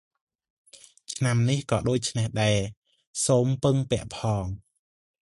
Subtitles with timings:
[1.13, 2.57] ឆ្នាំនេះក៏ដូច្នេះដែរ
[3.25, 4.45] សូមពឹងពាក់ផង។